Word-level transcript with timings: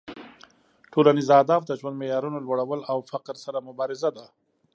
ټولنیز 0.93 1.27
اهداف 1.37 1.61
د 1.65 1.71
ژوند 1.79 1.95
معیارونو 2.01 2.37
لوړول 2.45 2.81
او 2.91 2.97
فقر 3.11 3.35
سره 3.45 3.65
مبارزه 3.67 4.09
ده 4.17 4.25